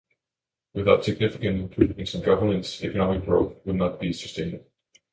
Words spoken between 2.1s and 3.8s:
in governance, economic growth will